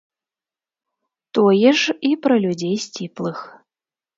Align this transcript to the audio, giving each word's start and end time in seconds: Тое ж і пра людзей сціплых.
Тое 1.37 1.69
ж 1.81 1.97
і 2.09 2.13
пра 2.25 2.35
людзей 2.47 2.75
сціплых. 2.89 3.37